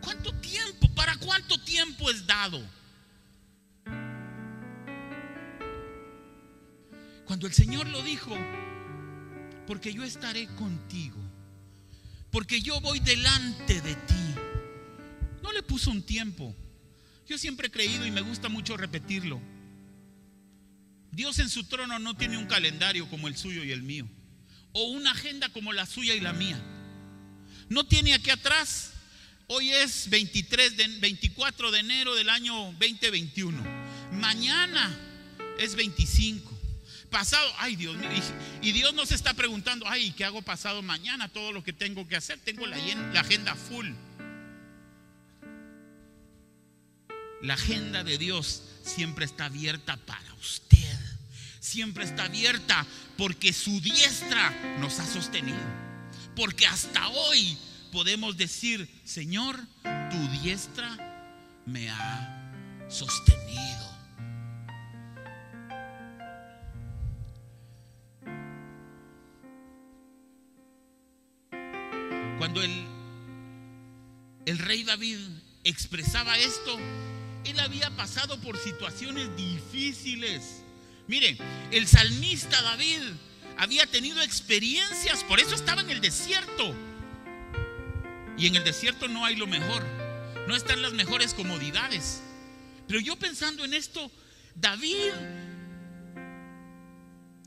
¿Cuánto 0.03 0.33
tiempo? 0.35 0.89
¿Para 0.95 1.17
cuánto 1.17 1.59
tiempo 1.59 2.11
es 2.11 2.27
dado? 2.27 2.63
Cuando 7.25 7.47
el 7.47 7.53
Señor 7.53 7.89
lo 7.89 8.03
dijo, 8.03 8.37
porque 9.67 9.93
yo 9.93 10.03
estaré 10.03 10.47
contigo 10.57 11.21
porque 12.31 12.61
yo 12.61 12.81
voy 12.81 13.01
delante 13.01 13.81
de 13.81 13.95
ti. 13.95 14.35
No 15.43 15.53
le 15.53 15.63
puso 15.63 15.91
un 15.91 16.03
tiempo. 16.03 16.55
Yo 17.27 17.39
siempre 17.39 17.69
he 17.69 17.71
creído 17.71 18.07
y 18.07 18.11
me 18.11 18.21
gusta 18.21 18.49
mucho 18.49 18.77
repetirlo. 18.77 19.41
Dios 21.13 21.39
en 21.41 21.49
su 21.49 21.65
trono 21.65 21.99
no 21.99 22.15
tiene 22.15 22.39
un 22.39 22.47
calendario 22.47 23.09
como 23.09 23.29
el 23.29 23.37
suyo 23.37 23.65
y 23.65 23.73
el 23.73 23.83
mío, 23.83 24.09
o 24.73 24.85
una 24.91 25.11
agenda 25.11 25.49
como 25.49 25.73
la 25.73 25.87
suya 25.87 26.15
y 26.15 26.21
la 26.21 26.33
mía. 26.33 26.61
No 27.69 27.85
tiene 27.85 28.15
aquí 28.15 28.31
atrás, 28.31 28.93
hoy 29.53 29.73
es 29.73 30.09
23 30.09 30.77
de, 30.77 30.89
24 30.99 31.71
de 31.73 31.81
enero 31.81 32.15
del 32.15 32.29
año 32.29 32.55
2021. 32.79 33.61
Mañana 34.13 34.97
es 35.59 35.75
25 35.75 36.59
pasado, 37.11 37.53
ay 37.59 37.75
Dios 37.75 37.97
mío, 37.97 38.09
y, 38.63 38.71
Dios 38.71 38.95
nos 38.95 39.11
está 39.11 39.35
preguntando, 39.35 39.85
ay, 39.89 40.13
¿qué 40.13 40.25
hago 40.25 40.43
pasado 40.43 40.81
mañana? 40.83 41.29
Todo 41.29 41.51
lo 41.51 41.65
que 41.65 41.73
tengo 41.73 42.07
que 42.07 42.15
hacer, 42.15 42.39
tengo 42.39 42.65
la 42.67 42.77
agenda 43.19 43.57
full. 43.57 43.89
La 47.43 47.55
agenda 47.55 48.05
de 48.05 48.19
Dios 48.19 48.63
siempre 48.85 49.25
está 49.25 49.47
abierta 49.47 49.97
para 49.97 50.33
usted. 50.35 50.99
Siempre 51.59 52.05
está 52.05 52.25
abierta 52.25 52.87
porque 53.17 53.53
su 53.53 53.81
diestra 53.81 54.51
nos 54.79 55.01
ha 55.01 55.07
sostenido. 55.07 55.59
Porque 56.37 56.67
hasta 56.67 57.09
hoy 57.09 57.59
podemos 57.91 58.37
decir, 58.37 58.89
Señor, 59.05 59.59
tu 60.11 60.29
diestra 60.43 60.89
me 61.67 61.91
ha 61.91 62.87
sostenido. 62.89 63.91
Cuando 72.39 72.63
el, 72.63 74.59
rey 74.59 74.83
David 74.83 75.19
expresaba 75.63 76.39
esto, 76.39 76.79
él 77.45 77.61
había 77.61 77.95
pasado 77.97 78.41
por 78.41 78.57
situaciones 78.57 79.37
difíciles. 79.37 80.63
Mire, 81.07 81.37
el 81.71 81.87
salmista 81.87 82.61
David 82.63 83.03
había 83.59 83.87
tenido 83.87 84.23
experiencias, 84.23 85.23
por 85.25 85.39
eso 85.39 85.55
estaba 85.55 85.83
en 85.83 85.91
el 85.91 86.01
desierto. 86.01 86.75
Y 88.41 88.47
en 88.47 88.57
el 88.57 88.65
desierto 88.65 89.07
no 89.07 89.27
hay 89.27 89.37
lo 89.37 89.47
mejor, 89.47 89.85
no 90.49 90.57
están 90.57 90.81
las 90.81 90.95
mejores 90.95 91.35
comodidades. 91.35 92.23
Pero 92.89 92.99
yo 92.99 93.17
pensando 93.17 93.67
en 93.67 93.75
esto, 93.75 94.11
David, 94.55 95.13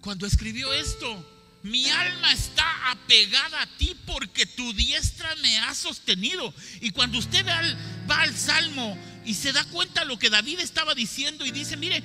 cuando 0.02 0.28
escribió 0.28 0.72
esto, 0.72 1.60
mi 1.64 1.90
alma 1.90 2.32
está 2.32 2.92
apegada 2.92 3.64
a 3.64 3.78
ti 3.78 3.98
porque 4.06 4.46
tu 4.46 4.72
diestra 4.74 5.36
me 5.38 5.58
ha 5.60 5.74
sostenido. 5.74 6.54
Y 6.80 6.92
cuando 6.92 7.18
usted 7.18 7.44
va 7.44 7.58
al, 7.58 7.78
va 8.10 8.22
al 8.22 8.38
Salmo 8.38 8.96
y 9.26 9.34
se 9.34 9.52
da 9.52 9.66
cuenta 9.66 10.06
lo 10.06 10.20
que 10.20 10.30
David 10.30 10.60
estaba 10.60 10.94
diciendo 10.94 11.44
y 11.44 11.50
dice, 11.50 11.76
mire, 11.76 12.04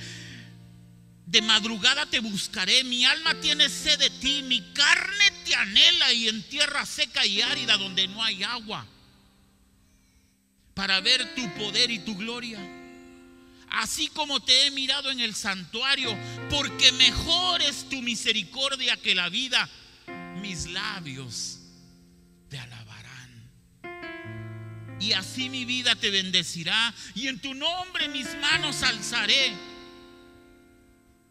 de 1.26 1.42
madrugada 1.42 2.06
te 2.06 2.20
buscaré, 2.20 2.84
mi 2.84 3.04
alma 3.04 3.38
tiene 3.42 3.68
sed 3.68 3.98
de 3.98 4.08
ti, 4.08 4.42
mi 4.44 4.62
carne 4.72 5.27
anhela 5.54 6.12
y 6.12 6.28
en 6.28 6.42
tierra 6.44 6.84
seca 6.86 7.24
y 7.26 7.40
árida 7.40 7.76
donde 7.76 8.08
no 8.08 8.22
hay 8.22 8.42
agua, 8.42 8.86
para 10.74 11.00
ver 11.00 11.34
tu 11.34 11.48
poder 11.54 11.90
y 11.90 11.98
tu 12.00 12.16
gloria. 12.16 12.58
Así 13.70 14.08
como 14.08 14.40
te 14.40 14.66
he 14.66 14.70
mirado 14.70 15.10
en 15.10 15.20
el 15.20 15.34
santuario, 15.34 16.16
porque 16.48 16.92
mejor 16.92 17.60
es 17.62 17.88
tu 17.88 18.00
misericordia 18.00 18.96
que 18.96 19.14
la 19.14 19.28
vida, 19.28 19.68
mis 20.40 20.66
labios 20.66 21.58
te 22.48 22.58
alabarán. 22.58 23.50
Y 25.00 25.12
así 25.12 25.50
mi 25.50 25.64
vida 25.64 25.94
te 25.96 26.10
bendecirá 26.10 26.94
y 27.14 27.28
en 27.28 27.40
tu 27.40 27.54
nombre 27.54 28.08
mis 28.08 28.34
manos 28.36 28.82
alzaré. 28.82 29.52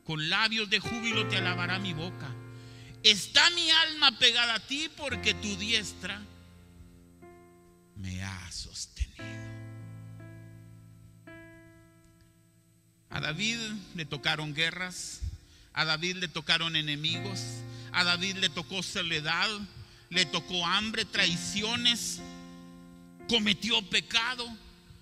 Con 0.04 0.30
labios 0.30 0.70
de 0.70 0.80
júbilo 0.80 1.28
te 1.28 1.38
alabará 1.38 1.80
mi 1.80 1.94
boca 1.94 2.34
Está 3.04 3.50
mi 3.52 3.70
alma 3.70 4.18
pegada 4.18 4.56
a 4.56 4.60
ti 4.60 4.90
porque 4.98 5.34
tu 5.34 5.56
diestra 5.58 6.22
me 7.96 8.24
ha 8.24 8.52
sostenido. 8.52 9.26
A 13.10 13.20
David 13.20 13.58
le 13.96 14.06
tocaron 14.06 14.54
guerras, 14.54 15.22
a 15.74 15.86
David 15.86 16.18
le 16.18 16.28
tocaron 16.28 16.76
enemigos, 16.76 17.42
a 17.92 18.04
David 18.04 18.38
le 18.38 18.50
tocó 18.50 18.84
soledad, 18.84 19.48
le 20.10 20.26
tocó 20.26 20.66
hambre, 20.66 21.06
traiciones, 21.06 22.20
cometió 23.30 23.82
pecado, 23.90 24.48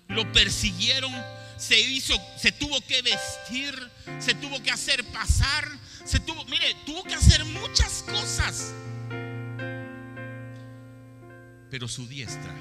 lo 0.08 0.30
persiguieron, 0.32 1.12
se 1.56 1.80
hizo, 1.80 2.14
se 2.38 2.52
tuvo 2.52 2.80
que 2.82 3.02
vestir, 3.02 3.74
se 4.18 4.34
tuvo 4.34 4.62
que 4.62 4.70
hacer 4.70 5.04
pasar, 5.06 5.68
se 6.04 6.20
tuvo, 6.20 6.44
mire, 6.46 6.74
tuvo 6.84 7.02
que 7.04 7.14
hacer 7.14 7.44
muchas 7.44 8.02
cosas. 8.02 8.72
Pero 11.70 11.88
su 11.88 12.06
diestra 12.06 12.54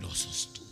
lo 0.00 0.14
sostuvo. 0.14 0.62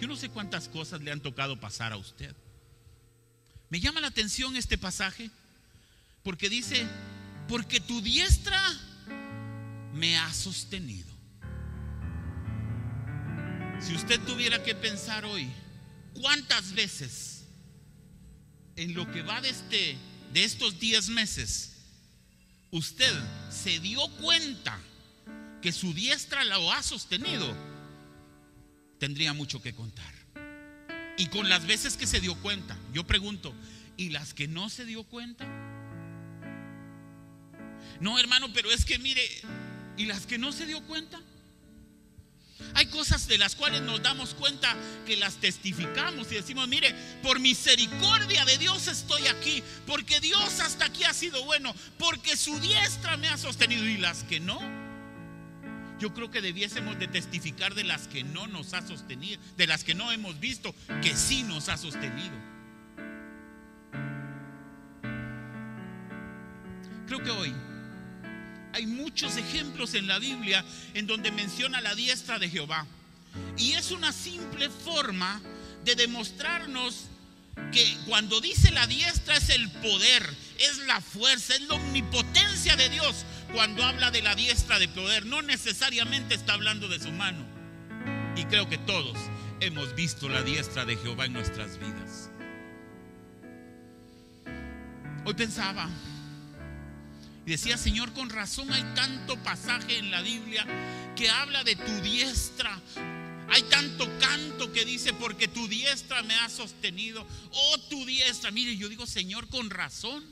Yo 0.00 0.06
no 0.06 0.16
sé 0.16 0.28
cuántas 0.28 0.68
cosas 0.68 1.00
le 1.00 1.10
han 1.10 1.20
tocado 1.20 1.58
pasar 1.58 1.92
a 1.92 1.96
usted. 1.96 2.34
Me 3.70 3.80
llama 3.80 4.00
la 4.00 4.08
atención 4.08 4.56
este 4.56 4.78
pasaje 4.78 5.30
porque 6.22 6.48
dice, 6.48 6.86
porque 7.48 7.80
tu 7.80 8.00
diestra 8.00 8.60
me 9.94 10.18
ha 10.18 10.32
sostenido. 10.32 11.15
Si 13.80 13.94
usted 13.94 14.20
tuviera 14.20 14.62
que 14.62 14.74
pensar 14.74 15.24
hoy, 15.24 15.48
¿cuántas 16.14 16.72
veces 16.72 17.44
en 18.74 18.94
lo 18.94 19.10
que 19.12 19.22
va 19.22 19.40
de, 19.40 19.50
este, 19.50 19.96
de 20.32 20.44
estos 20.44 20.78
10 20.80 21.10
meses 21.10 21.72
usted 22.70 23.12
se 23.50 23.78
dio 23.80 24.00
cuenta 24.20 24.78
que 25.62 25.72
su 25.72 25.92
diestra 25.92 26.44
lo 26.44 26.72
ha 26.72 26.82
sostenido? 26.82 27.54
Tendría 28.98 29.32
mucho 29.34 29.60
que 29.60 29.74
contar. 29.74 30.14
Y 31.18 31.26
con 31.26 31.48
las 31.48 31.66
veces 31.66 31.96
que 31.96 32.06
se 32.06 32.20
dio 32.20 32.34
cuenta, 32.42 32.76
yo 32.92 33.06
pregunto, 33.06 33.54
¿y 33.96 34.10
las 34.10 34.34
que 34.34 34.48
no 34.48 34.68
se 34.68 34.84
dio 34.84 35.04
cuenta? 35.04 35.46
No, 38.00 38.18
hermano, 38.18 38.52
pero 38.52 38.70
es 38.70 38.84
que 38.84 38.98
mire, 38.98 39.22
¿y 39.96 40.06
las 40.06 40.26
que 40.26 40.38
no 40.38 40.52
se 40.52 40.66
dio 40.66 40.82
cuenta? 40.86 41.20
Hay 42.74 42.86
cosas 42.86 43.26
de 43.28 43.38
las 43.38 43.54
cuales 43.54 43.82
nos 43.82 44.02
damos 44.02 44.34
cuenta 44.34 44.74
que 45.06 45.16
las 45.16 45.36
testificamos 45.36 46.30
y 46.30 46.36
decimos, 46.36 46.68
mire, 46.68 46.94
por 47.22 47.40
misericordia 47.40 48.44
de 48.44 48.58
Dios 48.58 48.88
estoy 48.88 49.26
aquí, 49.26 49.62
porque 49.86 50.20
Dios 50.20 50.60
hasta 50.60 50.86
aquí 50.86 51.04
ha 51.04 51.14
sido 51.14 51.44
bueno, 51.44 51.74
porque 51.98 52.36
su 52.36 52.58
diestra 52.60 53.16
me 53.16 53.28
ha 53.28 53.36
sostenido 53.36 53.84
y 53.86 53.98
las 53.98 54.24
que 54.24 54.40
no. 54.40 54.60
Yo 55.98 56.12
creo 56.12 56.30
que 56.30 56.42
debiésemos 56.42 56.98
de 56.98 57.08
testificar 57.08 57.74
de 57.74 57.84
las 57.84 58.08
que 58.08 58.22
no 58.22 58.46
nos 58.46 58.74
ha 58.74 58.86
sostenido, 58.86 59.40
de 59.56 59.66
las 59.66 59.82
que 59.82 59.94
no 59.94 60.12
hemos 60.12 60.38
visto, 60.38 60.74
que 61.02 61.16
sí 61.16 61.42
nos 61.42 61.68
ha 61.68 61.78
sostenido. 61.78 62.34
Creo 67.06 67.22
que 67.22 67.30
hoy 67.30 67.54
hay 68.76 68.86
muchos 68.86 69.38
ejemplos 69.38 69.94
en 69.94 70.06
la 70.06 70.18
Biblia 70.18 70.62
en 70.92 71.06
donde 71.06 71.32
menciona 71.32 71.80
la 71.80 71.94
diestra 71.94 72.38
de 72.38 72.50
Jehová. 72.50 72.86
Y 73.56 73.72
es 73.72 73.90
una 73.90 74.12
simple 74.12 74.68
forma 74.68 75.40
de 75.86 75.94
demostrarnos 75.94 77.06
que 77.72 77.96
cuando 78.06 78.38
dice 78.42 78.70
la 78.72 78.86
diestra 78.86 79.34
es 79.38 79.48
el 79.48 79.70
poder, 79.70 80.22
es 80.58 80.76
la 80.86 81.00
fuerza, 81.00 81.54
es 81.54 81.62
la 81.62 81.76
omnipotencia 81.76 82.76
de 82.76 82.90
Dios. 82.90 83.24
Cuando 83.54 83.82
habla 83.82 84.10
de 84.10 84.20
la 84.20 84.34
diestra 84.34 84.78
de 84.78 84.88
poder, 84.88 85.24
no 85.24 85.40
necesariamente 85.40 86.34
está 86.34 86.52
hablando 86.52 86.86
de 86.88 87.00
su 87.00 87.10
mano. 87.12 87.46
Y 88.36 88.44
creo 88.44 88.68
que 88.68 88.76
todos 88.76 89.16
hemos 89.60 89.94
visto 89.94 90.28
la 90.28 90.42
diestra 90.42 90.84
de 90.84 90.98
Jehová 90.98 91.24
en 91.24 91.32
nuestras 91.32 91.78
vidas. 91.78 92.30
Hoy 95.24 95.32
pensaba, 95.32 95.88
y 97.46 97.50
decía, 97.52 97.78
Señor, 97.78 98.12
con 98.12 98.28
razón 98.28 98.72
hay 98.72 98.82
tanto 98.96 99.36
pasaje 99.36 99.98
en 99.98 100.10
la 100.10 100.20
Biblia 100.20 100.66
que 101.14 101.30
habla 101.30 101.62
de 101.62 101.76
tu 101.76 102.00
diestra. 102.02 102.80
Hay 103.48 103.62
tanto 103.62 104.08
canto 104.18 104.72
que 104.72 104.84
dice, 104.84 105.12
porque 105.12 105.46
tu 105.46 105.68
diestra 105.68 106.24
me 106.24 106.34
ha 106.34 106.48
sostenido. 106.48 107.24
Oh, 107.52 107.78
tu 107.88 108.04
diestra. 108.04 108.50
Mire, 108.50 108.76
yo 108.76 108.88
digo, 108.88 109.06
Señor, 109.06 109.48
con 109.48 109.70
razón. 109.70 110.24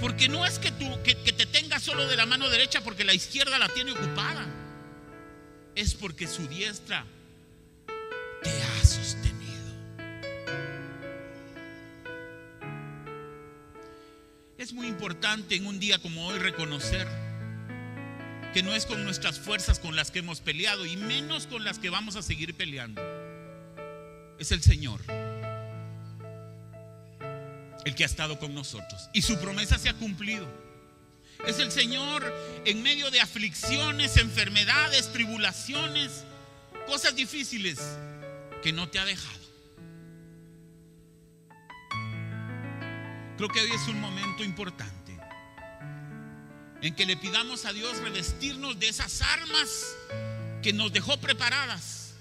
Porque 0.00 0.30
no 0.30 0.46
es 0.46 0.58
que, 0.58 0.70
tú, 0.72 0.86
que, 1.04 1.18
que 1.18 1.34
te 1.34 1.44
tengas 1.44 1.82
solo 1.82 2.06
de 2.06 2.16
la 2.16 2.24
mano 2.24 2.48
derecha 2.48 2.82
porque 2.82 3.04
la 3.04 3.12
izquierda 3.12 3.58
la 3.58 3.68
tiene 3.68 3.92
ocupada. 3.92 4.46
Es 5.74 5.94
porque 5.94 6.26
su 6.26 6.46
diestra 6.48 7.04
te 8.42 8.50
ha 8.50 8.69
Es 14.70 14.76
muy 14.76 14.86
importante 14.86 15.56
en 15.56 15.66
un 15.66 15.80
día 15.80 15.98
como 15.98 16.28
hoy 16.28 16.38
reconocer 16.38 17.08
que 18.54 18.62
no 18.62 18.72
es 18.72 18.86
con 18.86 19.02
nuestras 19.02 19.40
fuerzas 19.40 19.80
con 19.80 19.96
las 19.96 20.12
que 20.12 20.20
hemos 20.20 20.40
peleado 20.40 20.86
y 20.86 20.96
menos 20.96 21.48
con 21.48 21.64
las 21.64 21.80
que 21.80 21.90
vamos 21.90 22.14
a 22.14 22.22
seguir 22.22 22.54
peleando. 22.54 23.02
Es 24.38 24.52
el 24.52 24.62
Señor 24.62 25.00
el 27.84 27.94
que 27.96 28.04
ha 28.04 28.06
estado 28.06 28.38
con 28.38 28.54
nosotros 28.54 29.10
y 29.12 29.22
su 29.22 29.40
promesa 29.40 29.76
se 29.76 29.88
ha 29.88 29.94
cumplido. 29.94 30.46
Es 31.44 31.58
el 31.58 31.72
Señor 31.72 32.32
en 32.64 32.80
medio 32.80 33.10
de 33.10 33.18
aflicciones, 33.18 34.18
enfermedades, 34.18 35.12
tribulaciones, 35.12 36.22
cosas 36.86 37.16
difíciles 37.16 37.80
que 38.62 38.72
no 38.72 38.88
te 38.88 39.00
ha 39.00 39.04
dejado. 39.04 39.49
Creo 43.40 43.48
que 43.48 43.60
hoy 43.62 43.70
es 43.72 43.88
un 43.88 43.98
momento 43.98 44.44
importante 44.44 45.18
en 46.82 46.94
que 46.94 47.06
le 47.06 47.16
pidamos 47.16 47.64
a 47.64 47.72
Dios 47.72 47.96
revestirnos 48.00 48.78
de 48.78 48.90
esas 48.90 49.22
armas 49.22 49.96
que 50.62 50.74
nos 50.74 50.92
dejó 50.92 51.16
preparadas 51.16 52.12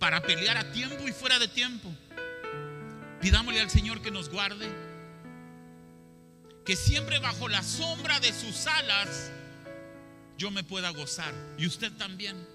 para 0.00 0.20
pelear 0.20 0.56
a 0.56 0.72
tiempo 0.72 1.06
y 1.06 1.12
fuera 1.12 1.38
de 1.38 1.46
tiempo. 1.46 1.88
Pidámosle 3.20 3.60
al 3.60 3.70
Señor 3.70 4.02
que 4.02 4.10
nos 4.10 4.30
guarde, 4.30 4.68
que 6.66 6.74
siempre 6.74 7.20
bajo 7.20 7.46
la 7.46 7.62
sombra 7.62 8.18
de 8.18 8.32
sus 8.32 8.66
alas 8.66 9.30
yo 10.38 10.50
me 10.50 10.64
pueda 10.64 10.90
gozar 10.90 11.32
y 11.56 11.68
usted 11.68 11.92
también. 11.92 12.48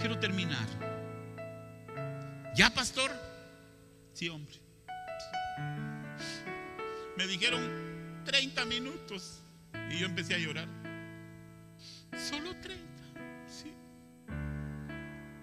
Quiero 0.00 0.18
terminar. 0.18 0.66
¿Ya, 2.56 2.68
pastor? 2.70 3.29
Hombre. 4.28 4.60
Me 7.16 7.26
dijeron 7.26 8.22
30 8.24 8.64
minutos 8.66 9.42
y 9.90 9.98
yo 9.98 10.06
empecé 10.06 10.34
a 10.34 10.38
llorar. 10.38 10.68
Solo 12.16 12.54
30. 12.56 12.80
Sí. 13.48 13.72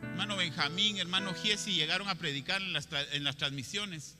Hermano 0.01 0.37
Benjamín, 0.37 0.97
hermano 0.97 1.33
Giesi 1.33 1.73
llegaron 1.73 2.07
a 2.07 2.15
predicar 2.15 2.61
en 2.61 2.73
las, 2.73 2.87
en 3.11 3.23
las 3.23 3.37
transmisiones. 3.37 4.17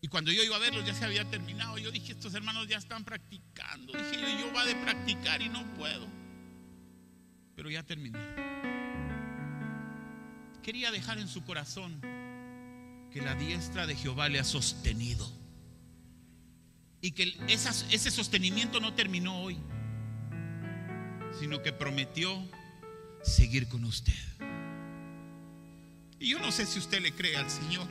Y 0.00 0.08
cuando 0.08 0.30
yo 0.30 0.42
iba 0.42 0.56
a 0.56 0.60
verlos 0.60 0.84
ya 0.84 0.94
se 0.94 1.04
había 1.04 1.24
terminado. 1.24 1.78
Yo 1.78 1.90
dije, 1.90 2.12
estos 2.12 2.34
hermanos 2.34 2.68
ya 2.68 2.76
están 2.76 3.04
practicando. 3.04 3.92
Dije, 3.92 4.40
yo 4.40 4.52
va 4.54 4.64
de 4.64 4.74
practicar 4.76 5.42
y 5.42 5.48
no 5.48 5.64
puedo. 5.74 6.06
Pero 7.54 7.70
ya 7.70 7.82
terminé. 7.82 8.18
Quería 10.62 10.90
dejar 10.90 11.18
en 11.18 11.28
su 11.28 11.44
corazón 11.44 12.00
que 13.16 13.22
la 13.22 13.34
diestra 13.34 13.86
de 13.86 13.96
Jehová 13.96 14.28
le 14.28 14.38
ha 14.38 14.44
sostenido. 14.44 15.26
Y 17.00 17.12
que 17.12 17.34
ese 17.48 18.10
sostenimiento 18.10 18.78
no 18.78 18.92
terminó 18.92 19.40
hoy, 19.40 19.56
sino 21.40 21.62
que 21.62 21.72
prometió 21.72 22.46
seguir 23.22 23.68
con 23.68 23.84
usted. 23.84 24.12
Y 26.18 26.28
yo 26.28 26.40
no 26.40 26.52
sé 26.52 26.66
si 26.66 26.78
usted 26.78 27.00
le 27.00 27.14
cree 27.14 27.38
al 27.38 27.48
Señor, 27.48 27.88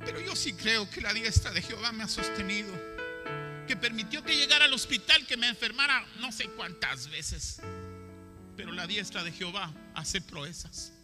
pero 0.00 0.20
yo 0.20 0.34
sí 0.34 0.54
creo 0.54 0.90
que 0.90 1.00
la 1.00 1.12
diestra 1.12 1.52
de 1.52 1.62
Jehová 1.62 1.92
me 1.92 2.02
ha 2.02 2.08
sostenido, 2.08 2.74
que 3.68 3.76
permitió 3.76 4.24
que 4.24 4.34
llegara 4.34 4.64
al 4.64 4.72
hospital, 4.72 5.24
que 5.24 5.36
me 5.36 5.46
enfermara 5.46 6.04
no 6.18 6.32
sé 6.32 6.48
cuántas 6.56 7.08
veces, 7.10 7.62
pero 8.56 8.72
la 8.72 8.88
diestra 8.88 9.22
de 9.22 9.30
Jehová 9.30 9.72
hace 9.94 10.20
proezas. 10.20 10.97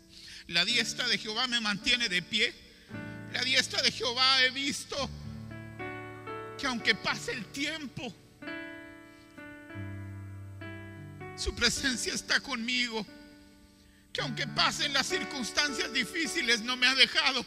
La 0.49 0.65
diestra 0.65 1.09
de 1.09 1.19
Jehová 1.19 1.47
me 1.47 1.61
mantiene 1.61 2.09
de 2.09 2.23
pie 2.23 2.55
la 3.35 3.43
diestra 3.43 3.83
de 3.83 3.91
Jehová 3.91 4.45
he 4.45 4.51
visto 4.51 5.11
que 6.57 6.69
aunque 6.69 6.95
pase 6.95 7.33
el 7.33 7.45
tiempo, 7.47 8.15
Su 11.37 11.53
presencia 11.55 12.15
está 12.15 12.39
conmigo. 12.41 13.05
Que 14.13 14.21
aunque 14.21 14.47
pasen 14.47 14.93
las 14.93 15.07
circunstancias 15.07 15.93
difíciles, 15.93 16.61
no 16.61 16.77
me 16.77 16.87
ha 16.87 16.95
dejado. 16.95 17.45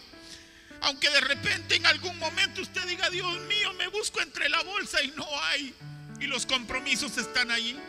Aunque 0.81 1.09
de 1.09 1.21
repente 1.21 1.75
en 1.75 1.85
algún 1.85 2.19
momento 2.19 2.61
usted 2.61 2.85
diga, 2.85 3.09
Dios 3.09 3.39
mío, 3.47 3.73
me 3.75 3.87
busco 3.87 4.21
entre 4.21 4.49
la 4.49 4.61
bolsa 4.63 5.01
y 5.01 5.11
no 5.11 5.25
hay. 5.43 5.73
Y 6.19 6.27
los 6.27 6.45
compromisos 6.45 7.17
están 7.17 7.49
allí. 7.49 7.79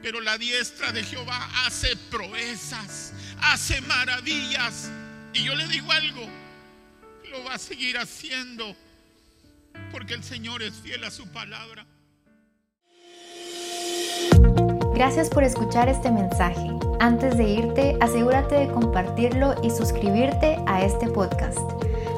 Pero 0.00 0.20
la 0.20 0.38
diestra 0.38 0.92
de 0.92 1.02
Jehová 1.02 1.50
hace 1.66 1.96
proezas, 1.96 3.12
hace 3.42 3.80
maravillas. 3.82 4.90
Y 5.34 5.44
yo 5.44 5.54
le 5.54 5.66
digo 5.68 5.90
algo, 5.90 6.26
lo 7.30 7.44
va 7.44 7.54
a 7.54 7.58
seguir 7.58 7.98
haciendo. 7.98 8.76
Porque 9.90 10.14
el 10.14 10.22
Señor 10.22 10.62
es 10.62 10.74
fiel 10.74 11.04
a 11.04 11.10
su 11.10 11.26
palabra. 11.28 11.86
Gracias 14.94 15.30
por 15.30 15.42
escuchar 15.42 15.88
este 15.88 16.10
mensaje. 16.10 16.70
Antes 17.00 17.36
de 17.36 17.44
irte, 17.44 17.96
asegúrate 18.00 18.54
de 18.54 18.68
compartirlo 18.68 19.54
y 19.62 19.70
suscribirte 19.70 20.58
a 20.66 20.82
este 20.84 21.08
podcast. 21.08 21.58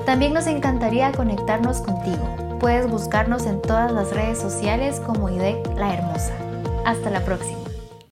También 0.05 0.35
nos 0.35 0.47
encantaría 0.47 1.13
conectarnos 1.13 1.81
contigo. 1.81 2.59
Puedes 2.61 2.89
buscarnos 2.91 3.47
en 3.47 3.63
todas 3.63 3.91
las 3.93 4.11
redes 4.11 4.39
sociales 4.39 5.01
como 5.07 5.31
IDEC 5.31 5.67
La 5.77 5.95
Hermosa. 5.95 6.35
Hasta 6.85 7.11
la 7.11 7.25
próxima. 7.25 7.63